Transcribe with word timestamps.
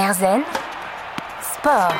Erzen 0.00 0.40
Sport. 1.42 1.92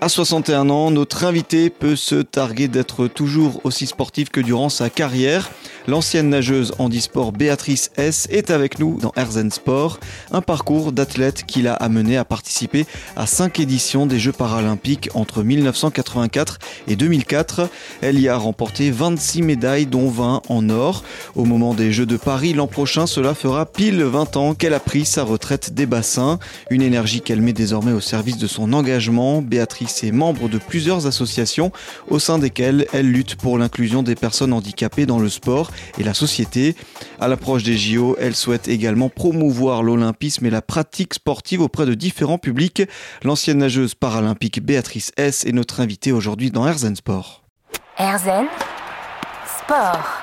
À 0.00 0.08
61 0.08 0.70
ans, 0.70 0.90
notre 0.90 1.24
invité 1.24 1.68
peut 1.68 1.96
se 1.96 2.14
targuer 2.14 2.66
d'être 2.66 3.08
toujours 3.08 3.60
aussi 3.64 3.86
sportif 3.86 4.30
que 4.30 4.40
durant 4.40 4.70
sa 4.70 4.88
carrière. 4.88 5.50
L'ancienne 5.88 6.28
nageuse 6.28 6.72
handisport 6.78 7.32
Béatrice 7.32 7.90
S 7.96 8.28
est 8.30 8.50
avec 8.50 8.78
nous 8.78 9.00
dans 9.00 9.10
Herzen 9.16 9.50
Sport, 9.50 9.98
un 10.30 10.40
parcours 10.40 10.92
d'athlète 10.92 11.42
qui 11.44 11.60
l'a 11.60 11.74
amené 11.74 12.16
à 12.16 12.24
participer 12.24 12.86
à 13.16 13.26
cinq 13.26 13.58
éditions 13.58 14.06
des 14.06 14.20
Jeux 14.20 14.32
paralympiques 14.32 15.10
entre 15.14 15.42
1984 15.42 16.58
et 16.86 16.94
2004. 16.94 17.68
Elle 18.00 18.20
y 18.20 18.28
a 18.28 18.36
remporté 18.36 18.92
26 18.92 19.42
médailles 19.42 19.86
dont 19.86 20.08
20 20.08 20.42
en 20.48 20.70
or. 20.70 21.02
Au 21.34 21.44
moment 21.44 21.74
des 21.74 21.90
Jeux 21.90 22.06
de 22.06 22.16
Paris 22.16 22.52
l'an 22.52 22.68
prochain, 22.68 23.08
cela 23.08 23.34
fera 23.34 23.66
pile 23.66 24.04
20 24.04 24.36
ans 24.36 24.54
qu'elle 24.54 24.74
a 24.74 24.80
pris 24.80 25.04
sa 25.04 25.24
retraite 25.24 25.74
des 25.74 25.86
bassins, 25.86 26.38
une 26.70 26.82
énergie 26.82 27.22
qu'elle 27.22 27.42
met 27.42 27.52
désormais 27.52 27.92
au 27.92 28.00
service 28.00 28.38
de 28.38 28.46
son 28.46 28.72
engagement. 28.72 29.42
Béatrice 29.42 30.04
est 30.04 30.12
membre 30.12 30.48
de 30.48 30.58
plusieurs 30.58 31.08
associations 31.08 31.72
au 32.08 32.20
sein 32.20 32.38
desquelles 32.38 32.86
elle 32.92 33.10
lutte 33.10 33.34
pour 33.34 33.58
l'inclusion 33.58 34.04
des 34.04 34.14
personnes 34.14 34.52
handicapées 34.52 35.06
dans 35.06 35.18
le 35.18 35.28
sport 35.28 35.71
et 35.98 36.04
la 36.04 36.14
société. 36.14 36.76
À 37.20 37.28
l'approche 37.28 37.62
des 37.62 37.76
JO, 37.76 38.16
elle 38.18 38.34
souhaite 38.34 38.68
également 38.68 39.08
promouvoir 39.08 39.82
l'olympisme 39.82 40.46
et 40.46 40.50
la 40.50 40.62
pratique 40.62 41.14
sportive 41.14 41.60
auprès 41.60 41.86
de 41.86 41.94
différents 41.94 42.38
publics. 42.38 42.82
L'ancienne 43.22 43.58
nageuse 43.58 43.94
paralympique 43.94 44.62
Béatrice 44.62 45.12
S 45.16 45.44
est 45.44 45.52
notre 45.52 45.80
invitée 45.80 46.12
aujourd'hui 46.12 46.50
dans 46.50 46.66
Herzen 46.66 46.96
Sport. 46.96 47.42
Erzen 47.98 48.46
Sport. 49.58 50.22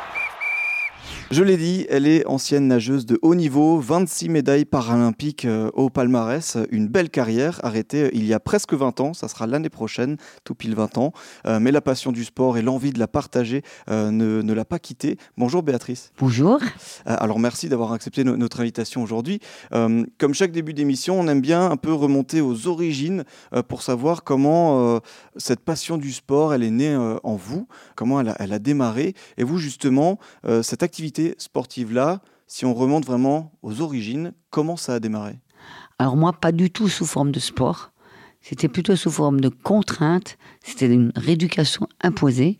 Je 1.31 1.43
l'ai 1.43 1.57
dit, 1.57 1.85
elle 1.91 2.07
est 2.07 2.25
ancienne 2.25 2.67
nageuse 2.67 3.05
de 3.05 3.19
haut 3.21 3.35
niveau, 3.35 3.77
26 3.77 4.29
médailles 4.29 4.65
paralympiques 4.65 5.45
euh, 5.45 5.69
au 5.75 5.91
palmarès, 5.91 6.57
une 6.71 6.87
belle 6.87 7.11
carrière 7.11 7.59
arrêtée 7.63 8.05
euh, 8.05 8.09
il 8.13 8.25
y 8.25 8.33
a 8.33 8.39
presque 8.39 8.73
20 8.73 8.99
ans, 8.99 9.13
ça 9.13 9.27
sera 9.27 9.45
l'année 9.45 9.69
prochaine, 9.69 10.17
tout 10.43 10.55
pile 10.55 10.73
20 10.73 10.97
ans. 10.97 11.13
Euh, 11.45 11.59
mais 11.59 11.71
la 11.71 11.81
passion 11.81 12.11
du 12.11 12.25
sport 12.25 12.57
et 12.57 12.63
l'envie 12.63 12.91
de 12.91 12.97
la 12.97 13.07
partager 13.07 13.61
ne, 13.89 14.41
ne 14.41 14.53
l'a 14.53 14.65
pas 14.65 14.79
quittée. 14.79 15.17
Bonjour 15.37 15.61
Béatrice. 15.61 16.13
Bonjour. 16.17 16.59
alors 17.05 17.37
merci 17.37 17.69
d'avoir 17.69 17.93
accepté 17.93 18.23
notre 18.23 18.61
invitation 18.61 19.03
aujourd'hui. 19.03 19.39
comme 19.71 20.33
chaque 20.33 20.51
début 20.51 20.73
d'émission, 20.73 21.19
on 21.19 21.27
aime 21.27 21.41
bien 21.41 21.69
un 21.69 21.77
peu 21.77 21.93
remonter 21.93 22.41
aux 22.41 22.67
origines 22.67 23.23
pour 23.67 23.83
savoir 23.83 24.23
comment 24.23 24.99
cette 25.37 25.59
passion 25.59 25.97
du 25.97 26.11
sport, 26.11 26.53
elle 26.53 26.63
est 26.63 26.71
née 26.71 26.95
en 26.95 27.35
vous, 27.35 27.67
comment 27.95 28.19
elle 28.19 28.29
a, 28.29 28.35
elle 28.39 28.53
a 28.53 28.59
démarré. 28.59 29.13
Et 29.37 29.43
vous 29.43 29.57
justement, 29.57 30.17
cette 30.61 30.83
activité 30.83 31.18
sportive-là, 31.37 32.21
si 32.47 32.65
on 32.65 32.73
remonte 32.73 33.05
vraiment 33.05 33.51
aux 33.61 33.81
origines, 33.81 34.33
comment 34.49 34.77
ça 34.77 34.95
a 34.95 34.99
démarré? 34.99 35.39
Alors 35.99 36.15
moi, 36.15 36.33
pas 36.33 36.51
du 36.51 36.71
tout 36.71 36.89
sous 36.89 37.05
forme 37.05 37.31
de 37.31 37.39
sport. 37.39 37.91
C'était 38.41 38.69
plutôt 38.69 38.95
sous 38.95 39.11
forme 39.11 39.41
de 39.41 39.49
contrainte. 39.49 40.37
C'était 40.63 40.87
une 40.87 41.11
rééducation 41.15 41.87
imposée. 42.01 42.59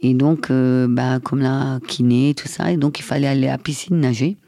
Et 0.00 0.14
donc, 0.14 0.50
euh, 0.50 0.86
bah, 0.88 1.20
comme 1.20 1.40
la 1.40 1.78
kiné, 1.86 2.34
tout 2.34 2.48
ça, 2.48 2.72
et 2.72 2.76
donc 2.76 2.98
il 2.98 3.02
fallait 3.02 3.26
aller 3.26 3.48
à 3.48 3.52
la 3.52 3.58
piscine 3.58 4.00
nager. 4.00 4.38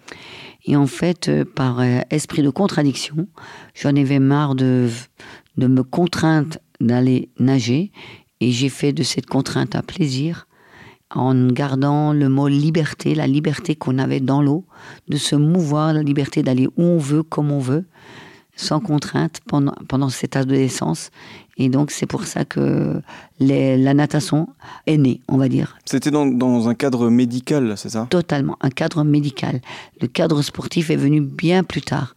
Et 0.64 0.76
en 0.76 0.86
fait, 0.86 1.28
euh, 1.28 1.44
par 1.44 1.80
euh, 1.80 2.00
esprit 2.10 2.42
de 2.42 2.50
contradiction, 2.50 3.28
j'en 3.74 3.94
avais 3.96 4.20
marre 4.20 4.54
de, 4.54 4.88
de 5.58 5.66
me 5.66 5.82
contraindre 5.82 6.56
d'aller 6.80 7.30
nager. 7.38 7.92
Et 8.40 8.50
j'ai 8.50 8.70
fait 8.70 8.92
de 8.92 9.02
cette 9.02 9.26
contrainte 9.26 9.76
un 9.76 9.82
plaisir 9.82 10.46
en 11.14 11.48
gardant 11.48 12.12
le 12.12 12.28
mot 12.28 12.48
liberté, 12.48 13.14
la 13.14 13.26
liberté 13.26 13.74
qu'on 13.74 13.98
avait 13.98 14.20
dans 14.20 14.42
l'eau, 14.42 14.64
de 15.08 15.16
se 15.16 15.36
mouvoir, 15.36 15.92
la 15.92 16.02
liberté 16.02 16.42
d'aller 16.42 16.68
où 16.76 16.82
on 16.82 16.98
veut, 16.98 17.22
comme 17.22 17.50
on 17.50 17.58
veut, 17.58 17.84
sans 18.56 18.80
contrainte 18.80 19.40
pendant, 19.46 19.74
pendant 19.88 20.08
cette 20.08 20.36
adolescence. 20.36 21.10
Et 21.58 21.68
donc 21.68 21.90
c'est 21.90 22.06
pour 22.06 22.24
ça 22.24 22.44
que 22.44 23.00
la 23.38 23.94
natation 23.94 24.48
est 24.86 24.96
née, 24.96 25.20
on 25.28 25.36
va 25.36 25.48
dire. 25.48 25.76
C'était 25.84 26.10
dans, 26.10 26.26
dans 26.26 26.68
un 26.68 26.74
cadre 26.74 27.10
médical, 27.10 27.74
c'est 27.76 27.90
ça? 27.90 28.06
Totalement, 28.08 28.56
un 28.60 28.70
cadre 28.70 29.04
médical. 29.04 29.60
Le 30.00 30.08
cadre 30.08 30.42
sportif 30.42 30.90
est 30.90 30.96
venu 30.96 31.20
bien 31.20 31.62
plus 31.62 31.82
tard 31.82 32.14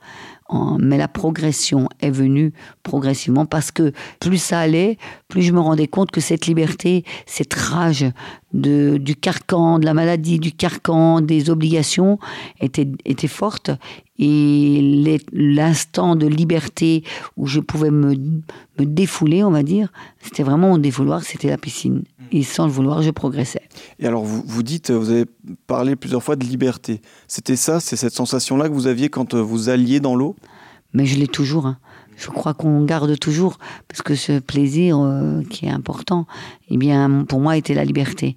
mais 0.79 0.97
la 0.97 1.07
progression 1.07 1.89
est 2.01 2.11
venue 2.11 2.53
progressivement 2.83 3.45
parce 3.45 3.71
que 3.71 3.91
plus 4.19 4.37
ça 4.37 4.59
allait, 4.59 4.97
plus 5.27 5.41
je 5.41 5.51
me 5.51 5.59
rendais 5.59 5.87
compte 5.87 6.11
que 6.11 6.21
cette 6.21 6.45
liberté, 6.45 7.03
cette 7.25 7.53
rage 7.53 8.05
de, 8.55 8.97
du 8.97 9.15
carcan, 9.15 9.79
de 9.79 9.85
la 9.85 9.93
maladie, 9.93 10.39
du 10.39 10.51
carcan, 10.51 11.21
des 11.21 11.49
obligations 11.49 12.17
était, 12.61 12.87
était 13.03 13.27
forte. 13.27 13.71
Et 14.17 15.19
l'instant 15.33 16.15
de 16.15 16.25
liberté 16.25 17.03
où 17.35 17.47
je 17.47 17.59
pouvais 17.59 17.91
me, 17.91 18.15
me 18.79 18.85
défouler, 18.85 19.43
on 19.43 19.51
va 19.51 19.61
dire, 19.61 19.91
c'était 20.21 20.43
vraiment 20.43 20.69
mon 20.69 20.77
défouloir, 20.77 21.21
c'était 21.23 21.49
la 21.49 21.57
piscine. 21.57 22.03
Et 22.31 22.43
sans 22.43 22.65
le 22.65 22.71
vouloir, 22.71 23.01
je 23.01 23.11
progressais. 23.11 23.61
Et 23.99 24.07
alors, 24.07 24.23
vous, 24.23 24.41
vous 24.45 24.63
dites, 24.63 24.89
vous 24.89 25.09
avez 25.09 25.25
parlé 25.67 25.97
plusieurs 25.97 26.23
fois 26.23 26.37
de 26.37 26.45
liberté. 26.45 27.01
C'était 27.27 27.57
ça, 27.57 27.81
c'est 27.81 27.97
cette 27.97 28.13
sensation-là 28.13 28.69
que 28.69 28.73
vous 28.73 28.87
aviez 28.87 29.09
quand 29.09 29.35
vous 29.35 29.67
alliez 29.67 29.99
dans 29.99 30.15
l'eau? 30.15 30.37
Mais 30.93 31.05
je 31.05 31.19
l'ai 31.19 31.27
toujours. 31.27 31.65
Hein. 31.65 31.77
Je 32.17 32.27
crois 32.27 32.53
qu'on 32.53 32.83
garde 32.85 33.17
toujours, 33.19 33.57
parce 33.87 34.01
que 34.01 34.15
ce 34.15 34.39
plaisir 34.39 34.97
euh, 34.99 35.41
qui 35.49 35.65
est 35.65 35.69
important, 35.69 36.25
eh 36.69 36.77
bien, 36.77 37.25
pour 37.27 37.39
moi, 37.39 37.57
était 37.57 37.73
la 37.73 37.85
liberté. 37.85 38.35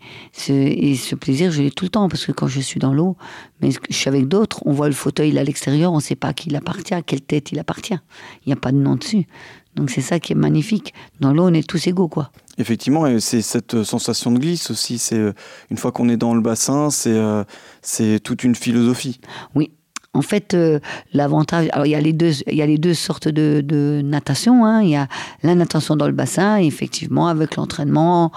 et 0.48 0.96
ce 0.96 1.14
plaisir, 1.14 1.50
je 1.50 1.62
l'ai 1.62 1.70
tout 1.70 1.84
le 1.84 1.90
temps, 1.90 2.08
parce 2.08 2.26
que 2.26 2.32
quand 2.32 2.48
je 2.48 2.60
suis 2.60 2.80
dans 2.80 2.92
l'eau, 2.92 3.16
mais 3.60 3.70
je 3.70 3.94
suis 3.94 4.08
avec 4.08 4.28
d'autres, 4.28 4.62
on 4.66 4.72
voit 4.72 4.88
le 4.88 4.94
fauteuil 4.94 5.36
à 5.38 5.44
l'extérieur, 5.44 5.92
on 5.92 5.96
ne 5.96 6.02
sait 6.02 6.16
pas 6.16 6.28
à 6.28 6.32
qui 6.32 6.48
il 6.48 6.56
appartient, 6.56 6.94
à 6.94 7.02
quelle 7.02 7.20
tête 7.20 7.52
il 7.52 7.58
appartient. 7.58 7.98
Il 8.44 8.48
n'y 8.48 8.52
a 8.52 8.56
pas 8.56 8.72
de 8.72 8.78
nom 8.78 8.96
dessus. 8.96 9.26
Donc 9.74 9.90
c'est 9.90 10.00
ça 10.00 10.18
qui 10.18 10.32
est 10.32 10.36
magnifique. 10.36 10.92
Dans 11.20 11.32
l'eau, 11.32 11.44
on 11.44 11.54
est 11.54 11.66
tous 11.66 11.86
égaux, 11.86 12.08
quoi. 12.08 12.30
Effectivement, 12.58 13.06
et 13.06 13.20
c'est 13.20 13.42
cette 13.42 13.84
sensation 13.84 14.32
de 14.32 14.38
glisse 14.38 14.70
aussi. 14.70 14.98
C'est 14.98 15.18
euh, 15.18 15.32
une 15.70 15.76
fois 15.76 15.92
qu'on 15.92 16.08
est 16.08 16.16
dans 16.16 16.34
le 16.34 16.40
bassin, 16.40 16.90
c'est 16.90 17.16
euh, 17.16 17.44
c'est 17.82 18.18
toute 18.18 18.42
une 18.42 18.56
philosophie. 18.56 19.20
Oui, 19.54 19.70
en 20.14 20.22
fait, 20.22 20.54
euh, 20.54 20.80
l'avantage, 21.12 21.68
alors 21.72 21.86
il 21.86 21.90
y 21.90 21.94
a 21.94 22.00
les 22.00 22.14
deux, 22.14 22.32
il 22.46 22.54
y 22.54 22.62
a 22.62 22.66
les 22.66 22.78
deux 22.78 22.94
sortes 22.94 23.28
de, 23.28 24.00
natation. 24.02 24.64
Hein. 24.64 24.82
Il 24.82 24.88
y 24.88 24.96
a 24.96 25.06
la 25.42 25.54
natation 25.54 25.96
dans 25.96 26.06
le 26.06 26.12
bassin, 26.12 26.56
effectivement, 26.56 27.28
avec 27.28 27.56
l'entraînement, 27.56 28.32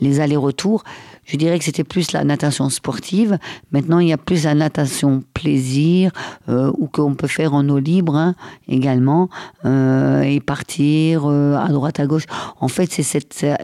les 0.00 0.20
allers-retours. 0.20 0.84
Je 1.24 1.36
dirais 1.36 1.58
que 1.58 1.64
c'était 1.64 1.82
plus 1.82 2.12
la 2.12 2.22
natation 2.22 2.70
sportive. 2.70 3.38
Maintenant, 3.72 3.98
il 3.98 4.08
y 4.08 4.12
a 4.12 4.16
plus 4.16 4.44
la 4.44 4.54
natation 4.54 5.24
plaisir, 5.34 6.12
euh, 6.48 6.70
ou 6.78 6.86
qu'on 6.86 7.16
peut 7.16 7.26
faire 7.26 7.54
en 7.54 7.68
eau 7.68 7.80
libre 7.80 8.14
hein, 8.14 8.36
également, 8.68 9.28
euh, 9.64 10.22
et 10.22 10.38
partir 10.38 11.26
à 11.26 11.68
droite, 11.68 11.98
à 11.98 12.06
gauche. 12.06 12.26
En 12.60 12.68
fait, 12.68 12.92
c'est 12.92 13.02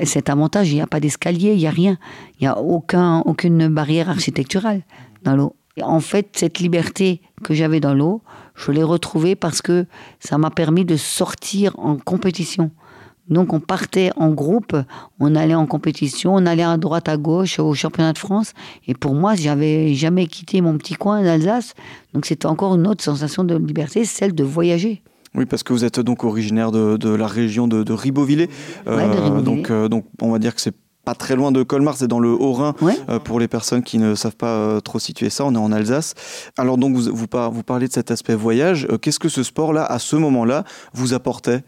cet 0.04 0.28
avantage. 0.28 0.70
Il 0.70 0.74
n'y 0.74 0.82
a 0.82 0.88
pas 0.88 1.00
d'escalier, 1.00 1.52
il 1.52 1.58
n'y 1.58 1.68
a 1.68 1.70
rien. 1.70 1.96
Il 2.40 2.42
n'y 2.42 2.48
a 2.48 2.58
aucun, 2.58 3.20
aucune 3.20 3.68
barrière 3.68 4.10
architecturale 4.10 4.82
dans 5.22 5.36
l'eau. 5.36 5.54
En 5.80 6.00
fait, 6.00 6.28
cette 6.34 6.58
liberté 6.58 7.22
que 7.42 7.54
j'avais 7.54 7.80
dans 7.80 7.94
l'eau, 7.94 8.22
je 8.54 8.72
l'ai 8.72 8.82
retrouvée 8.82 9.34
parce 9.34 9.62
que 9.62 9.86
ça 10.20 10.36
m'a 10.36 10.50
permis 10.50 10.84
de 10.84 10.96
sortir 10.96 11.78
en 11.78 11.96
compétition. 11.96 12.70
Donc 13.28 13.52
on 13.52 13.60
partait 13.60 14.10
en 14.16 14.30
groupe, 14.30 14.76
on 15.20 15.34
allait 15.34 15.54
en 15.54 15.66
compétition, 15.66 16.34
on 16.34 16.44
allait 16.44 16.64
à 16.64 16.76
droite 16.76 17.08
à 17.08 17.16
gauche 17.16 17.58
au 17.58 17.72
championnat 17.72 18.12
de 18.12 18.18
France. 18.18 18.52
Et 18.86 18.94
pour 18.94 19.14
moi, 19.14 19.34
j'avais 19.34 19.94
jamais 19.94 20.26
quitté 20.26 20.60
mon 20.60 20.76
petit 20.76 20.94
coin 20.94 21.22
d'Alsace. 21.22 21.74
Donc 22.12 22.26
c'était 22.26 22.46
encore 22.46 22.74
une 22.74 22.86
autre 22.86 23.02
sensation 23.02 23.44
de 23.44 23.56
liberté, 23.56 24.04
celle 24.04 24.34
de 24.34 24.44
voyager. 24.44 25.02
Oui, 25.34 25.46
parce 25.46 25.62
que 25.62 25.72
vous 25.72 25.84
êtes 25.84 25.98
donc 25.98 26.24
originaire 26.24 26.72
de, 26.72 27.08
la 27.08 27.26
région 27.26 27.66
de, 27.66 27.82
de 27.82 27.92
Ribeauvillé. 27.92 28.50
Euh, 28.86 29.40
donc, 29.40 29.70
euh, 29.70 29.88
donc 29.88 30.04
on 30.20 30.30
va 30.30 30.38
dire 30.38 30.54
que 30.54 30.60
c'est 30.60 30.74
pas 31.04 31.14
très 31.14 31.34
loin 31.34 31.50
de 31.50 31.62
Colmar, 31.62 31.96
c'est 31.96 32.06
dans 32.06 32.20
le 32.20 32.30
Haut-Rhin, 32.30 32.74
euh, 33.08 33.18
pour 33.18 33.40
les 33.40 33.48
personnes 33.48 33.82
qui 33.82 33.98
ne 33.98 34.14
savent 34.14 34.36
pas 34.36 34.54
euh, 34.54 34.80
trop 34.80 34.98
situer 34.98 35.30
ça, 35.30 35.44
on 35.44 35.54
est 35.54 35.58
en 35.58 35.72
Alsace. 35.72 36.14
Alors 36.56 36.78
donc 36.78 36.94
vous, 36.94 37.14
vous, 37.14 37.26
parlez 37.26 37.88
de 37.88 37.92
cet 37.92 38.10
aspect 38.10 38.34
voyage, 38.34 38.86
euh, 38.90 38.98
qu'est-ce 38.98 39.18
que 39.18 39.28
ce 39.28 39.42
sport-là, 39.42 39.84
à 39.84 39.98
ce 39.98 40.16
moment-là, 40.16 40.64
vous 40.92 41.12
apportait? 41.14 41.64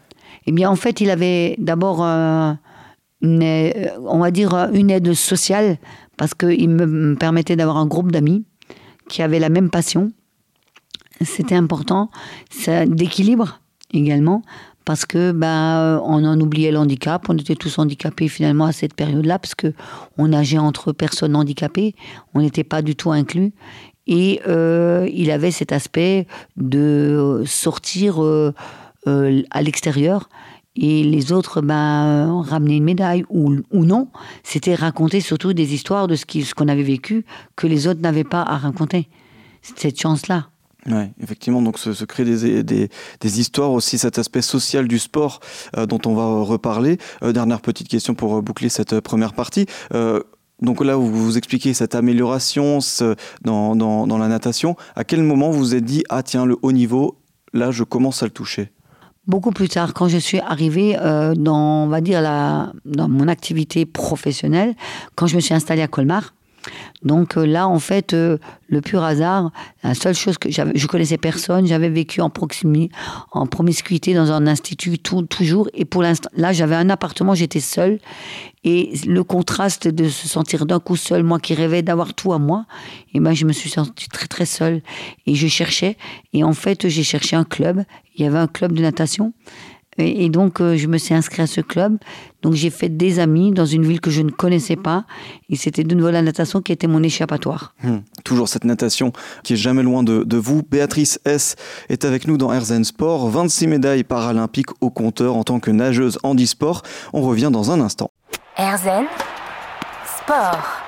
Eh 0.47 0.53
bien 0.53 0.71
en 0.71 0.77
fait, 0.77 1.01
il 1.01 1.11
avait 1.11 1.57
d'abord, 1.59 2.01
on 2.01 2.59
va 3.23 4.31
dire, 4.31 4.69
une 4.73 4.91
aide 4.91 5.15
sociale, 5.15 5.79
parce 6.17 6.35
qu'il 6.35 6.69
me 6.69 7.15
permettait 7.17 7.57
d'avoir 7.57 7.79
un 7.79 7.87
groupe 7.87 8.13
d'amis 8.13 8.45
qui 9.09 9.23
avaient 9.23 9.41
la 9.41 9.49
même 9.49 9.71
passion. 9.71 10.13
C'était 11.23 11.55
important, 11.55 12.11
d'équilibre 12.87 13.61
également, 13.93 14.43
parce 14.85 15.07
que 15.07 15.33
ben 15.33 16.01
on 16.05 16.25
en 16.25 16.41
oubliait 16.41 16.71
le 16.71 16.79
handicap, 16.79 17.27
on 17.29 17.37
était 17.37 17.55
tous 17.55 17.79
handicapés 17.79 18.29
finalement 18.29 18.67
à 18.67 18.73
cette 18.73 18.95
période-là 18.95 19.39
parce 19.39 19.55
que 19.55 19.73
on 20.19 20.29
nageait 20.29 20.59
entre 20.59 20.93
personnes 20.93 21.37
handicapées, 21.37 21.95
on 22.35 22.41
n'était 22.41 22.65
pas 22.65 22.83
du 22.83 22.97
tout 22.97 23.11
inclus. 23.13 23.53
Et 24.07 24.43
euh, 24.47 25.09
il 25.13 25.31
avait 25.31 25.51
cet 25.51 25.73
aspect 25.73 26.27
de 26.57 27.43
sortir 27.47 28.23
euh, 28.23 28.53
euh, 29.07 29.43
à 29.51 29.63
l'extérieur. 29.63 30.29
Et 30.77 31.05
les 31.05 31.33
autres 31.33 31.61
ben 31.63 32.43
ramener 32.43 32.77
une 32.77 32.85
médaille 32.85 33.25
ou, 33.31 33.57
ou 33.71 33.85
non, 33.85 34.09
c'était 34.43 34.75
raconter 34.75 35.21
surtout 35.21 35.53
des 35.53 35.73
histoires 35.73 36.09
de 36.09 36.17
ce 36.17 36.25
ce 36.27 36.55
qu'on 36.55 36.69
avait 36.69 36.83
vécu 36.83 37.25
que 37.55 37.69
les 37.69 37.87
autres 37.87 38.01
n'avaient 38.01 38.25
pas 38.25 38.43
à 38.43 38.59
raconter. 38.59 39.09
Cette 39.63 39.99
chance-là. 39.99 40.49
Ouais, 40.87 41.13
effectivement, 41.23 41.63
donc 41.63 41.79
se, 41.79 41.95
se 41.95 42.05
des, 42.23 42.63
des, 43.21 43.41
histoires 43.41 43.73
aussi, 43.73 43.97
cet 43.97 44.19
aspect 44.19 44.43
social 44.43 44.87
du 44.87 44.99
sport 44.99 45.41
euh, 45.77 45.87
dont 45.87 46.01
on 46.05 46.15
va 46.15 46.43
reparler. 46.43 46.99
Euh, 47.23 47.33
dernière 47.33 47.63
petite 47.63 47.89
question 47.89 48.15
pour 48.15 48.43
boucler 48.43 48.69
cette 48.69 49.01
première 49.01 49.33
partie. 49.33 49.65
Euh, 49.95 50.21
donc 50.61 50.85
là, 50.85 50.97
vous 50.97 51.11
vous 51.11 51.39
expliquez 51.39 51.75
cette 51.75 51.95
amélioration 51.95 52.79
dans, 53.43 53.75
dans, 53.75 54.19
la 54.19 54.29
natation. 54.29 54.77
À 54.95 55.05
quel 55.05 55.23
moment 55.23 55.51
vous 55.51 55.59
vous 55.59 55.75
êtes 55.75 55.85
dit, 55.85 56.05
ah 56.11 56.23
tiens, 56.23 56.47
le 56.47 56.57
haut 56.63 56.73
niveau, 56.73 57.19
là, 57.53 57.71
je 57.71 57.83
commence 57.83 58.23
à 58.23 58.27
le 58.27 58.33
toucher? 58.33 58.71
Beaucoup 59.27 59.53
plus 59.53 59.69
tard, 59.69 59.95
quand 59.95 60.09
je 60.09 60.19
suis 60.19 60.39
arrivée 60.41 60.99
euh, 61.01 61.35
dans, 61.35 61.85
on 61.85 61.89
va 61.89 62.03
dire, 62.03 62.21
la, 62.21 62.73
dans 62.85 63.09
mon 63.09 63.27
activité 63.27 63.87
professionnelle, 63.87 64.75
quand 65.15 65.27
je 65.27 65.37
me 65.37 65.41
suis 65.41 65.55
installée 65.55 65.83
à 65.83 65.89
Colmar, 65.89 66.35
donc 67.05 67.37
euh, 67.37 67.45
là, 67.45 67.69
en 67.69 67.79
fait, 67.79 68.15
euh, 68.15 68.39
le 68.69 68.81
pur 68.81 69.03
hasard, 69.03 69.53
la 69.83 69.95
seule 69.95 70.15
chose 70.15 70.39
que 70.39 70.51
j'avais, 70.51 70.73
je 70.75 70.87
connaissais 70.87 71.19
personne, 71.19 71.67
j'avais 71.67 71.91
vécu 71.91 72.21
en 72.21 72.31
proximité, 72.31 72.95
en 73.33 73.47
promiscuité 73.47 74.15
dans 74.15 74.33
un 74.33 74.47
institut 74.47 74.99
tout, 74.99 75.23
toujours, 75.23 75.69
et 75.75 75.85
pour 75.85 76.03
l'instant, 76.03 76.31
là, 76.35 76.53
j'avais 76.53 76.75
un 76.75 76.89
appartement, 76.91 77.35
j'étais 77.35 77.61
seule, 77.61 77.99
et 78.65 78.93
le 79.07 79.23
contraste 79.23 79.87
de 79.87 80.09
se 80.09 80.27
sentir 80.27 80.65
d'un 80.65 80.81
coup 80.81 80.97
seule, 80.97 81.23
moi 81.23 81.39
qui 81.39 81.55
rêvais 81.55 81.83
d'avoir 81.83 82.15
tout 82.15 82.33
à 82.33 82.39
moi, 82.39 82.65
et 83.13 83.21
ben 83.21 83.35
je 83.35 83.45
me 83.45 83.53
suis 83.53 83.71
sentie 83.71 84.09
très 84.09 84.27
très 84.27 84.47
seule, 84.47 84.81
et 85.27 85.35
je 85.35 85.47
cherchais, 85.47 85.99
et 86.33 86.43
en 86.43 86.55
fait, 86.55 86.89
j'ai 86.89 87.03
cherché 87.03 87.37
un 87.37 87.45
club. 87.45 87.85
Il 88.17 88.25
y 88.25 88.29
avait 88.29 88.39
un 88.39 88.47
club 88.47 88.73
de 88.73 88.83
natation. 88.83 89.33
Et, 89.99 90.29
donc, 90.29 90.61
euh, 90.61 90.77
je 90.77 90.87
me 90.87 90.99
suis 90.99 91.15
inscrite 91.15 91.41
à 91.41 91.47
ce 91.47 91.61
club. 91.61 91.99
Donc, 92.43 92.55
j'ai 92.55 92.71
fait 92.71 92.89
des 92.89 93.21
amis 93.21 93.53
dans 93.53 93.65
une 93.65 93.85
ville 93.85 94.01
que 94.01 94.11
je 94.11 94.23
ne 94.23 94.31
connaissais 94.31 94.77
pas. 94.77 95.05
Et 95.49 95.57
c'était 95.57 95.85
de 95.85 95.95
nouveau 95.95 96.11
la 96.11 96.23
natation 96.23 96.61
qui 96.61 96.73
était 96.73 96.87
mon 96.87 97.03
échappatoire. 97.03 97.75
Hum, 97.85 98.03
toujours 98.25 98.49
cette 98.49 98.65
natation 98.65 99.13
qui 99.43 99.55
est 99.55 99.57
jamais 99.57 99.83
loin 99.83 100.03
de, 100.03 100.25
de, 100.25 100.37
vous. 100.37 100.63
Béatrice 100.63 101.21
S. 101.25 101.57
est 101.89 102.05
avec 102.05 102.27
nous 102.27 102.37
dans 102.37 102.53
Herzen 102.53 102.85
Sport. 102.85 103.29
26 103.29 103.67
médailles 103.69 104.05
paralympiques 104.05 104.71
au 104.81 104.91
compteur 104.91 105.37
en 105.37 105.45
tant 105.45 105.61
que 105.61 105.71
nageuse 105.71 106.19
handisport. 106.23 106.83
On 107.13 107.23
revient 107.23 107.51
dans 107.53 107.71
un 107.71 107.81
instant. 107.81 108.11
Herzen 108.57 109.05
Sport. 110.19 110.84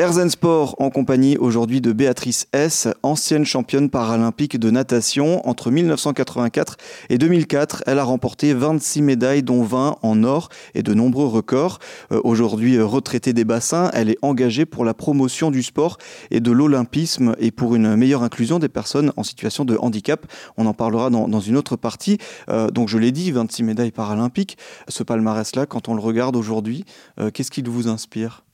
Erzen 0.00 0.30
Sport 0.30 0.76
en 0.78 0.88
compagnie 0.88 1.36
aujourd'hui 1.36 1.82
de 1.82 1.92
Béatrice 1.92 2.48
S, 2.54 2.88
ancienne 3.02 3.44
championne 3.44 3.90
paralympique 3.90 4.58
de 4.58 4.70
natation. 4.70 5.46
Entre 5.46 5.70
1984 5.70 6.78
et 7.10 7.18
2004, 7.18 7.82
elle 7.86 7.98
a 7.98 8.04
remporté 8.04 8.54
26 8.54 9.02
médailles, 9.02 9.42
dont 9.42 9.62
20 9.62 9.98
en 10.00 10.24
or 10.24 10.48
et 10.74 10.82
de 10.82 10.94
nombreux 10.94 11.26
records. 11.26 11.80
Euh, 12.12 12.20
aujourd'hui 12.24 12.76
euh, 12.76 12.86
retraitée 12.86 13.34
des 13.34 13.44
bassins, 13.44 13.90
elle 13.92 14.08
est 14.08 14.16
engagée 14.22 14.64
pour 14.64 14.86
la 14.86 14.94
promotion 14.94 15.50
du 15.50 15.62
sport 15.62 15.98
et 16.30 16.40
de 16.40 16.50
l'olympisme 16.50 17.36
et 17.38 17.50
pour 17.50 17.74
une 17.74 17.94
meilleure 17.94 18.22
inclusion 18.22 18.58
des 18.58 18.70
personnes 18.70 19.12
en 19.18 19.22
situation 19.22 19.66
de 19.66 19.76
handicap. 19.76 20.24
On 20.56 20.64
en 20.64 20.72
parlera 20.72 21.10
dans, 21.10 21.40
une 21.40 21.58
autre 21.58 21.76
partie. 21.76 22.16
Euh, 22.48 22.70
donc 22.70 22.88
je 22.88 22.96
l'ai 22.96 23.12
dit, 23.12 23.32
26 23.32 23.64
médailles 23.64 23.90
paralympiques. 23.90 24.56
Ce 24.88 25.02
palmarès-là, 25.02 25.66
quand 25.66 25.88
on 25.88 25.94
le 25.94 26.00
regarde 26.00 26.36
aujourd'hui, 26.36 26.86
qu'est-ce 27.34 27.50
qui 27.50 27.60
vous 27.60 27.86
inspire? 27.86 28.44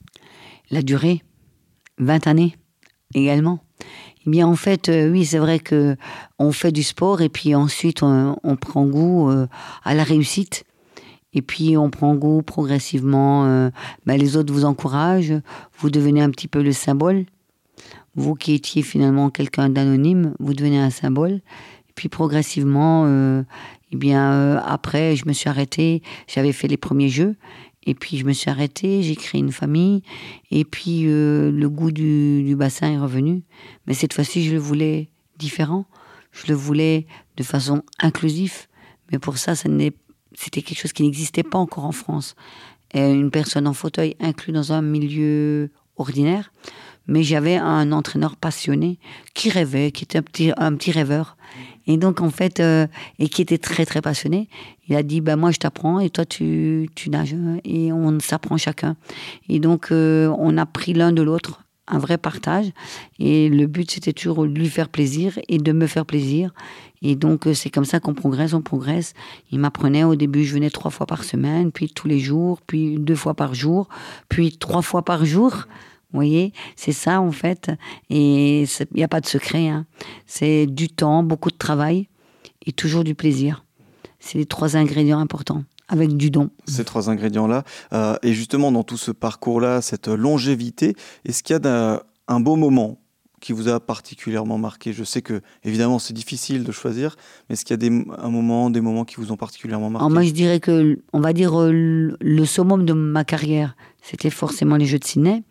La 0.71 0.81
durée 0.81 1.23
20 1.99 2.27
années 2.27 2.55
également. 3.13 3.59
Eh 4.25 4.29
bien, 4.29 4.47
en 4.47 4.55
fait, 4.55 4.89
euh, 4.89 5.09
oui, 5.09 5.25
c'est 5.25 5.37
vrai 5.37 5.59
que 5.59 5.95
on 6.39 6.51
fait 6.51 6.71
du 6.71 6.83
sport 6.83 7.21
et 7.21 7.29
puis 7.29 7.55
ensuite 7.55 8.03
on, 8.03 8.35
prend 8.59 8.85
goût 8.85 9.29
euh, 9.29 9.47
à 9.83 9.93
la 9.93 10.03
réussite. 10.03 10.65
Et 11.33 11.41
puis 11.41 11.77
on 11.77 11.89
prend 11.89 12.15
goût 12.15 12.41
progressivement. 12.41 13.69
Ben, 14.05 14.17
les 14.17 14.37
autres 14.37 14.51
vous 14.51 14.65
encouragent, 14.65 15.35
vous 15.77 15.89
devenez 15.89 16.21
un 16.21 16.31
petit 16.31 16.47
peu 16.47 16.63
le 16.63 16.71
symbole. 16.71 17.25
Vous 18.15 18.33
qui 18.33 18.53
étiez 18.53 18.81
finalement 18.81 19.29
quelqu'un 19.29 19.69
d'anonyme, 19.69 20.33
vous 20.39 20.55
devenez 20.55 20.79
un 20.79 20.89
symbole. 20.89 21.33
Et 21.33 21.93
puis 21.93 22.09
progressivement, 22.09 23.05
eh 23.91 23.95
bien 23.95 24.57
après, 24.57 25.15
je 25.15 25.27
me 25.27 25.33
suis 25.33 25.49
arrêtée. 25.49 26.01
J'avais 26.27 26.53
fait 26.53 26.67
les 26.67 26.77
premiers 26.77 27.09
jeux. 27.09 27.35
Et 27.87 27.95
puis 27.95 28.17
je 28.17 28.25
me 28.25 28.33
suis 28.33 28.49
arrêtée, 28.49 29.01
j'ai 29.01 29.15
créé 29.15 29.39
une 29.39 29.53
famille, 29.53 30.03
et 30.51 30.65
puis 30.65 31.03
euh, 31.05 31.49
le 31.49 31.69
goût 31.69 31.91
du, 31.91 32.53
bassin 32.57 32.91
est 32.91 32.99
revenu. 32.99 33.43
Mais 33.87 33.93
cette 33.93 34.13
fois-ci, 34.13 34.43
je 34.43 34.53
le 34.53 34.59
voulais 34.59 35.09
différent, 35.37 35.85
je 36.33 36.47
le 36.47 36.53
voulais 36.53 37.07
de 37.37 37.43
façon 37.43 37.81
inclusive. 37.99 38.67
Mais 39.09 39.19
pour 39.19 39.37
ça, 39.37 39.55
c'était 39.55 40.61
quelque 40.61 40.77
chose 40.77 40.91
qui 40.91 41.03
n'existait 41.03 41.43
pas 41.43 41.57
encore 41.57 41.85
en 41.85 41.93
France. 41.93 42.35
Une 42.93 43.31
personne 43.31 43.67
en 43.67 43.73
fauteuil 43.73 44.17
inclus 44.19 44.51
dans 44.51 44.73
un 44.73 44.81
milieu 44.81 45.71
ordinaire. 45.95 46.51
Mais 47.07 47.23
j'avais 47.23 47.55
un 47.55 47.91
entraîneur 47.91 48.35
passionné 48.35 48.99
qui 49.33 49.49
rêvait, 49.49 49.91
qui 49.91 50.03
était 50.03 50.17
un 50.17 50.23
petit, 50.23 50.51
un 50.57 50.75
petit 50.75 50.91
rêveur. 50.91 51.37
Et 51.87 51.97
donc, 51.97 52.21
en 52.21 52.29
fait, 52.29 52.59
euh, 52.59 52.85
et 53.17 53.29
qui 53.29 53.41
était 53.41 53.57
très, 53.57 53.85
très 53.85 54.01
passionné, 54.01 54.49
il 54.89 54.95
a 54.95 55.03
dit, 55.03 55.21
bah, 55.21 55.37
moi, 55.37 55.51
je 55.51 55.57
t'apprends 55.57 55.99
et 55.99 56.09
toi, 56.09 56.25
tu, 56.25 56.89
tu 56.95 57.09
nages. 57.09 57.35
Et 57.63 57.93
on 57.93 58.19
s'apprend 58.19 58.57
chacun. 58.57 58.97
Et 59.47 59.59
donc, 59.59 59.91
euh, 59.91 60.33
on 60.37 60.57
a 60.57 60.65
pris 60.65 60.93
l'un 60.93 61.13
de 61.13 61.21
l'autre 61.21 61.63
un 61.87 61.99
vrai 61.99 62.17
partage. 62.17 62.71
Et 63.19 63.49
le 63.49 63.65
but, 63.65 63.89
c'était 63.89 64.13
toujours 64.13 64.43
de 64.43 64.53
lui 64.53 64.69
faire 64.69 64.89
plaisir 64.89 65.39
et 65.47 65.57
de 65.57 65.71
me 65.71 65.87
faire 65.87 66.05
plaisir. 66.05 66.53
Et 67.01 67.15
donc, 67.15 67.47
euh, 67.47 67.53
c'est 67.53 67.69
comme 67.69 67.85
ça 67.85 67.99
qu'on 67.99 68.13
progresse, 68.13 68.53
on 68.53 68.61
progresse. 68.61 69.13
Il 69.51 69.59
m'apprenait, 69.59 70.03
au 70.03 70.15
début, 70.15 70.43
je 70.43 70.53
venais 70.53 70.69
trois 70.69 70.91
fois 70.91 71.05
par 71.05 71.23
semaine, 71.23 71.71
puis 71.71 71.89
tous 71.89 72.07
les 72.07 72.19
jours, 72.19 72.59
puis 72.65 72.97
deux 72.99 73.15
fois 73.15 73.33
par 73.33 73.53
jour, 73.53 73.87
puis 74.29 74.57
trois 74.57 74.81
fois 74.81 75.03
par 75.03 75.25
jour. 75.25 75.67
Vous 76.11 76.19
voyez, 76.19 76.53
c'est 76.75 76.93
ça 76.93 77.21
en 77.21 77.31
fait. 77.31 77.71
Et 78.09 78.61
il 78.63 78.87
n'y 78.95 79.03
a 79.03 79.07
pas 79.07 79.21
de 79.21 79.25
secret. 79.25 79.67
Hein. 79.67 79.85
C'est 80.25 80.65
du 80.65 80.89
temps, 80.89 81.23
beaucoup 81.23 81.51
de 81.51 81.57
travail 81.57 82.07
et 82.65 82.71
toujours 82.71 83.03
du 83.03 83.15
plaisir. 83.15 83.65
C'est 84.19 84.37
les 84.37 84.45
trois 84.45 84.75
ingrédients 84.77 85.19
importants 85.19 85.63
avec 85.89 86.15
du 86.15 86.29
don. 86.31 86.49
Ces 86.65 86.83
trois 86.83 87.09
ingrédients-là. 87.09 87.63
Euh, 87.93 88.17
et 88.23 88.33
justement, 88.33 88.71
dans 88.71 88.83
tout 88.83 88.97
ce 88.97 89.11
parcours-là, 89.11 89.81
cette 89.81 90.07
longévité, 90.07 90.95
est-ce 91.25 91.43
qu'il 91.43 91.57
y 91.61 91.67
a 91.67 92.03
un 92.27 92.39
beau 92.39 92.55
moment 92.55 92.99
qui 93.47 93.53
vous 93.53 93.69
a 93.69 93.79
particulièrement 93.79 94.57
marqué 94.57 94.91
Je 94.91 95.05
sais 95.05 95.21
que, 95.21 95.39
évidemment, 95.63 95.99
c'est 95.99 96.13
difficile 96.13 96.65
de 96.65 96.71
choisir, 96.73 97.15
mais 97.47 97.53
est-ce 97.53 97.63
qu'il 97.63 97.75
y 97.75 97.75
a 97.75 97.89
des, 97.89 98.05
un 98.17 98.29
moment, 98.29 98.69
des 98.69 98.81
moments 98.81 99.05
qui 99.05 99.15
vous 99.15 99.31
ont 99.31 99.37
particulièrement 99.37 99.89
marqué? 99.89 100.03
Alors 100.03 100.11
Moi, 100.11 100.23
je 100.23 100.31
dirais 100.31 100.59
que, 100.59 100.99
on 101.13 101.21
va 101.21 101.31
dire, 101.31 101.57
euh, 101.57 101.71
le 102.19 102.45
summum 102.45 102.85
de 102.85 102.91
ma 102.91 103.23
carrière, 103.23 103.77
c'était 104.01 104.31
forcément 104.31 104.75
les 104.75 104.85
Jeux 104.85 104.99
de 104.99 105.05
Sydney, 105.05 105.43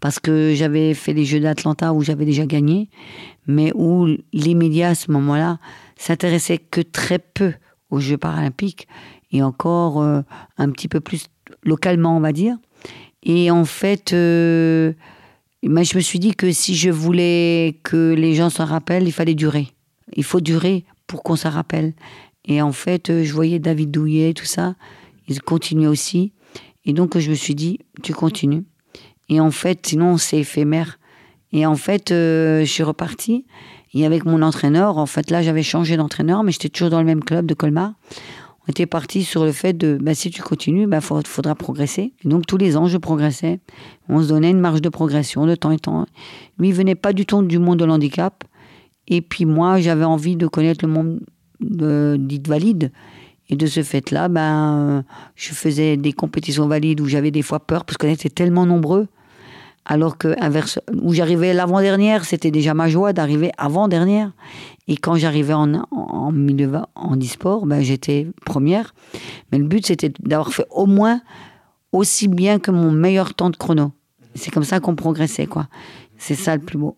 parce 0.00 0.18
que 0.18 0.54
j'avais 0.54 0.94
fait 0.94 1.12
les 1.12 1.26
Jeux 1.26 1.40
d'Atlanta 1.40 1.92
où 1.92 2.00
j'avais 2.00 2.24
déjà 2.24 2.46
gagné, 2.46 2.88
mais 3.46 3.70
où 3.74 4.06
les 4.32 4.54
médias, 4.54 4.88
à 4.88 4.94
ce 4.94 5.10
moment-là, 5.10 5.58
s'intéressaient 5.98 6.56
que 6.56 6.80
très 6.80 7.18
peu 7.18 7.52
aux 7.90 8.00
Jeux 8.00 8.16
paralympiques, 8.16 8.88
et 9.30 9.42
encore 9.42 10.00
euh, 10.00 10.22
un 10.56 10.70
petit 10.70 10.88
peu 10.88 11.00
plus 11.00 11.26
localement, 11.64 12.16
on 12.16 12.20
va 12.20 12.32
dire. 12.32 12.56
Et 13.22 13.50
en 13.50 13.66
fait... 13.66 14.14
Euh, 14.14 14.94
mais 15.68 15.84
je 15.84 15.96
me 15.96 16.00
suis 16.00 16.18
dit 16.18 16.34
que 16.34 16.50
si 16.52 16.74
je 16.74 16.90
voulais 16.90 17.78
que 17.82 18.14
les 18.14 18.34
gens 18.34 18.50
s'en 18.50 18.64
rappellent, 18.64 19.06
il 19.06 19.12
fallait 19.12 19.34
durer. 19.34 19.68
Il 20.14 20.24
faut 20.24 20.40
durer 20.40 20.84
pour 21.06 21.22
qu'on 21.22 21.36
s'en 21.36 21.50
rappelle. 21.50 21.94
Et 22.44 22.60
en 22.60 22.72
fait, 22.72 23.10
euh, 23.10 23.24
je 23.24 23.32
voyais 23.32 23.58
David 23.58 23.90
Douillet, 23.90 24.34
tout 24.34 24.44
ça, 24.44 24.74
il 25.28 25.40
continuait 25.40 25.86
aussi. 25.86 26.32
Et 26.84 26.92
donc, 26.92 27.16
je 27.16 27.30
me 27.30 27.34
suis 27.34 27.54
dit, 27.54 27.78
tu 28.02 28.12
continues. 28.12 28.64
Et 29.28 29.40
en 29.40 29.50
fait, 29.50 29.86
sinon, 29.86 30.16
c'est 30.16 30.38
éphémère. 30.38 30.98
Et 31.52 31.66
en 31.66 31.76
fait, 31.76 32.10
euh, 32.10 32.60
je 32.60 32.70
suis 32.70 32.82
repartie. 32.82 33.44
Et 33.94 34.04
avec 34.06 34.24
mon 34.24 34.42
entraîneur, 34.42 34.98
en 34.98 35.06
fait, 35.06 35.30
là, 35.30 35.42
j'avais 35.42 35.62
changé 35.62 35.96
d'entraîneur, 35.96 36.42
mais 36.42 36.50
j'étais 36.50 36.70
toujours 36.70 36.90
dans 36.90 36.98
le 36.98 37.06
même 37.06 37.22
club 37.22 37.46
de 37.46 37.54
Colmar 37.54 37.92
on 38.66 38.70
était 38.70 38.86
parti 38.86 39.24
sur 39.24 39.44
le 39.44 39.52
fait 39.52 39.72
de 39.72 39.98
bah, 40.00 40.14
si 40.14 40.30
tu 40.30 40.40
continues, 40.40 40.82
il 40.82 40.86
bah, 40.86 41.00
faudra 41.00 41.54
progresser. 41.54 42.12
Et 42.24 42.28
donc 42.28 42.46
tous 42.46 42.56
les 42.56 42.76
ans, 42.76 42.86
je 42.86 42.96
progressais. 42.96 43.60
On 44.08 44.22
se 44.22 44.28
donnait 44.28 44.50
une 44.50 44.60
marge 44.60 44.80
de 44.80 44.88
progression 44.88 45.46
de 45.46 45.54
temps 45.54 45.72
en 45.72 45.78
temps. 45.78 46.06
Lui, 46.58 46.68
il 46.68 46.74
venait 46.74 46.94
pas 46.94 47.12
du 47.12 47.26
tout 47.26 47.42
du 47.42 47.58
monde 47.58 47.78
de 47.78 47.84
l'handicap. 47.84 48.44
Et 49.08 49.20
puis 49.20 49.46
moi, 49.46 49.80
j'avais 49.80 50.04
envie 50.04 50.36
de 50.36 50.46
connaître 50.46 50.84
le 50.86 50.92
monde 50.92 51.20
dit 51.60 52.42
valide. 52.46 52.92
Et 53.48 53.56
de 53.56 53.66
ce 53.66 53.82
fait-là, 53.82 54.28
ben, 54.28 55.04
je 55.34 55.52
faisais 55.52 55.96
des 55.96 56.12
compétitions 56.12 56.68
valides 56.68 57.00
où 57.00 57.06
j'avais 57.06 57.30
des 57.30 57.42
fois 57.42 57.60
peur 57.60 57.84
parce 57.84 57.98
qu'on 57.98 58.08
était 58.08 58.30
tellement 58.30 58.64
nombreux. 58.64 59.08
Alors 59.84 60.16
que 60.16 60.34
inverse, 60.40 60.78
où 61.02 61.12
j'arrivais 61.12 61.54
l'avant-dernière, 61.54 62.24
c'était 62.24 62.52
déjà 62.52 62.72
ma 62.72 62.88
joie 62.88 63.12
d'arriver 63.12 63.50
avant-dernière. 63.58 64.32
Et 64.86 64.96
quand 64.96 65.16
j'arrivais 65.16 65.54
en, 65.54 65.74
en 65.90 66.32
en 66.94 67.16
e-sport, 67.18 67.66
ben, 67.66 67.82
j'étais 67.82 68.28
première. 68.44 68.94
Mais 69.50 69.58
le 69.58 69.64
but, 69.64 69.86
c'était 69.86 70.12
d'avoir 70.20 70.52
fait 70.52 70.66
au 70.70 70.86
moins 70.86 71.20
aussi 71.92 72.28
bien 72.28 72.58
que 72.58 72.70
mon 72.70 72.90
meilleur 72.90 73.34
temps 73.34 73.50
de 73.50 73.56
chrono. 73.56 73.92
C'est 74.34 74.50
comme 74.50 74.64
ça 74.64 74.80
qu'on 74.80 74.94
progressait, 74.94 75.46
quoi. 75.46 75.68
C'est 76.16 76.34
ça 76.34 76.54
le 76.56 76.62
plus 76.62 76.78
beau. 76.78 76.96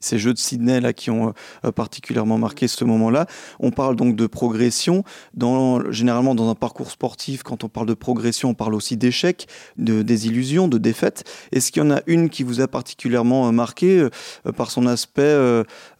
Ces 0.00 0.18
Jeux 0.18 0.32
de 0.32 0.38
Sydney 0.38 0.80
là 0.80 0.92
qui 0.92 1.10
ont 1.10 1.34
euh, 1.64 1.72
particulièrement 1.72 2.38
marqué 2.38 2.68
ce 2.68 2.84
moment-là. 2.84 3.26
On 3.60 3.70
parle 3.70 3.96
donc 3.96 4.16
de 4.16 4.26
progression. 4.26 5.04
Dans, 5.34 5.90
généralement, 5.90 6.34
dans 6.34 6.50
un 6.50 6.54
parcours 6.54 6.90
sportif, 6.90 7.42
quand 7.42 7.64
on 7.64 7.68
parle 7.68 7.86
de 7.86 7.94
progression, 7.94 8.50
on 8.50 8.54
parle 8.54 8.74
aussi 8.74 8.96
d'échecs, 8.96 9.46
de 9.76 10.02
désillusions, 10.02 10.68
de 10.68 10.78
défaites. 10.78 11.24
Est-ce 11.52 11.72
qu'il 11.72 11.82
y 11.82 11.86
en 11.86 11.90
a 11.90 12.00
une 12.06 12.30
qui 12.30 12.42
vous 12.42 12.60
a 12.60 12.68
particulièrement 12.68 13.48
euh, 13.48 13.50
marqué 13.52 13.98
euh, 13.98 14.52
par 14.52 14.70
son 14.70 14.86
aspect 14.86 15.34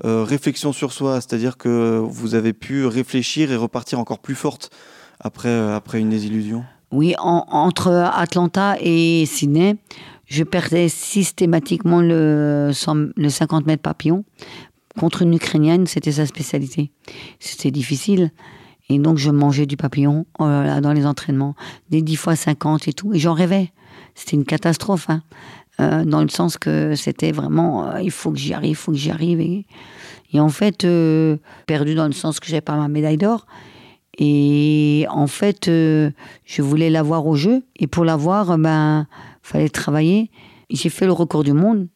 réflexion 0.02 0.72
sur 0.72 0.92
soi, 0.92 1.20
c'est-à-dire 1.20 1.56
que 1.56 1.98
vous 1.98 2.34
avez 2.34 2.52
pu 2.52 2.86
réfléchir 2.86 3.50
et 3.50 3.56
repartir 3.56 3.98
encore 3.98 4.18
plus 4.18 4.34
forte 4.34 4.70
après, 5.20 5.54
après 5.72 6.00
une 6.00 6.10
désillusion? 6.10 6.64
Oui, 6.92 7.14
entre 7.18 7.90
Atlanta 7.90 8.76
et 8.80 9.26
Sydney, 9.26 9.76
je 10.26 10.44
perdais 10.44 10.88
systématiquement 10.88 12.00
le, 12.00 12.72
le 13.16 13.28
50 13.28 13.66
mètres 13.66 13.82
papillon. 13.82 14.24
Contre 14.98 15.22
une 15.22 15.34
Ukrainienne, 15.34 15.86
c'était 15.86 16.12
sa 16.12 16.26
spécialité. 16.26 16.90
C'était 17.38 17.70
difficile. 17.70 18.32
Et 18.88 18.98
donc, 18.98 19.18
je 19.18 19.30
mangeais 19.30 19.66
du 19.66 19.76
papillon 19.76 20.26
oh 20.38 20.44
dans 20.44 20.92
les 20.92 21.06
entraînements, 21.06 21.54
des 21.90 22.02
10 22.02 22.16
fois 22.16 22.36
50 22.36 22.88
et 22.88 22.92
tout. 22.92 23.12
Et 23.14 23.18
j'en 23.18 23.34
rêvais. 23.34 23.72
C'était 24.14 24.36
une 24.36 24.44
catastrophe, 24.44 25.10
hein. 25.10 25.22
euh, 25.80 26.04
dans 26.04 26.22
le 26.22 26.28
sens 26.28 26.56
que 26.56 26.94
c'était 26.94 27.32
vraiment, 27.32 27.90
euh, 27.90 28.00
il 28.00 28.10
faut 28.10 28.30
que 28.30 28.38
j'y 28.38 28.54
arrive, 28.54 28.70
il 28.70 28.76
faut 28.76 28.92
que 28.92 28.98
j'y 28.98 29.10
arrive. 29.10 29.40
Et, 29.40 30.40
en 30.40 30.48
fait, 30.48 30.84
euh, 30.84 31.36
perdu 31.66 31.94
dans 31.94 32.06
le 32.06 32.12
sens 32.12 32.40
que 32.40 32.46
j'avais 32.46 32.60
pas 32.60 32.76
ma 32.76 32.88
médaille 32.88 33.18
d'or. 33.18 33.46
Et 34.18 35.06
en 35.10 35.26
fait, 35.26 35.66
je 35.66 36.62
voulais 36.62 36.90
l'avoir 36.90 37.26
au 37.26 37.36
jeu. 37.36 37.64
Et 37.76 37.86
pour 37.86 38.04
l'avoir, 38.04 38.56
ben, 38.58 39.06
fallait 39.42 39.68
travailler. 39.68 40.30
J'ai 40.70 40.88
fait 40.88 41.06
le 41.06 41.12
record 41.12 41.44
du 41.44 41.52
monde, 41.52 41.86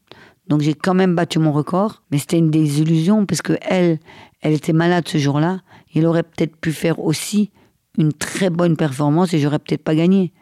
donc 0.50 0.62
j'ai 0.62 0.74
quand 0.74 0.94
même 0.94 1.14
battu 1.14 1.38
mon 1.38 1.52
record, 1.52 2.02
mais 2.10 2.18
c'était 2.18 2.38
une 2.38 2.50
désillusion 2.50 3.24
parce 3.24 3.40
que 3.40 3.54
elle, 3.62 3.98
elle 4.40 4.52
était 4.52 4.72
malade 4.72 5.06
ce 5.06 5.16
jour-là. 5.18 5.60
Elle 5.94 6.06
aurait 6.06 6.24
peut-être 6.24 6.56
pu 6.56 6.72
faire 6.72 6.98
aussi 6.98 7.50
une 7.98 8.12
très 8.12 8.50
bonne 8.50 8.76
performance 8.76 9.32
et 9.32 9.38
j'aurais 9.38 9.60
peut-être 9.60 9.84
pas 9.84 9.94
gagné. 9.94 10.32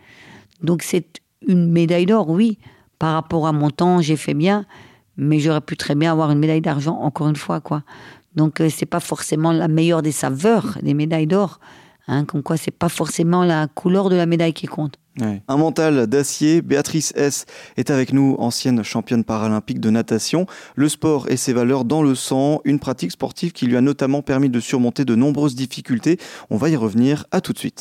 Donc 0.62 0.82
c'est 0.82 1.20
une 1.47 1.70
médaille 1.70 2.06
d'or, 2.06 2.30
oui. 2.30 2.58
Par 2.99 3.12
rapport 3.12 3.47
à 3.47 3.52
mon 3.52 3.70
temps, 3.70 4.00
j'ai 4.00 4.16
fait 4.16 4.35
bien, 4.35 4.66
mais 5.18 5.40
j'aurais 5.40 5.60
pu 5.60 5.76
très 5.76 5.94
bien 5.94 6.12
avoir 6.12 6.30
une 6.30 6.38
médaille 6.38 6.60
d'argent 6.60 6.96
encore 6.96 7.28
une 7.28 7.37
fois, 7.37 7.60
quoi. 7.60 7.82
Donc 8.34 8.60
euh, 8.60 8.70
c'est 8.70 8.87
pas 8.87 9.00
forcément 9.00 9.52
la 9.52 9.68
meilleure 9.68 10.00
des 10.00 10.12
saveurs 10.12 10.78
des 10.82 10.94
médailles 10.94 11.26
d'or. 11.26 11.60
Hein, 12.06 12.25
comme 12.25 12.42
quoi, 12.42 12.56
c'est 12.56 12.70
pas 12.70 12.88
forcément 12.88 13.44
la 13.44 13.66
couleur 13.66 14.08
de 14.08 14.16
la 14.16 14.25
médaille 14.25 14.54
qui 14.54 14.66
compte. 14.66 14.94
Un 15.20 15.56
mental 15.56 16.06
d'acier. 16.06 16.62
Béatrice 16.62 17.12
S 17.16 17.44
est 17.76 17.90
avec 17.90 18.12
nous, 18.12 18.37
ancienne 18.38 18.82
championne 18.82 19.25
paralympique 19.25 19.80
de 19.80 19.90
natation. 19.90 20.46
Le 20.76 20.88
sport 20.88 21.28
et 21.28 21.37
ses 21.37 21.52
valeurs 21.52 21.84
dans 21.84 22.02
le 22.02 22.14
sang, 22.14 22.60
une 22.64 22.78
pratique 22.78 23.10
sportive 23.10 23.52
qui 23.52 23.66
lui 23.66 23.76
a 23.76 23.80
notamment 23.80 24.22
permis 24.22 24.48
de 24.48 24.60
surmonter 24.60 25.04
de 25.04 25.14
nombreuses 25.14 25.56
difficultés. 25.56 26.18
On 26.50 26.56
va 26.56 26.70
y 26.70 26.76
revenir. 26.76 27.26
À 27.30 27.40
tout 27.40 27.52
de 27.52 27.58
suite. 27.58 27.76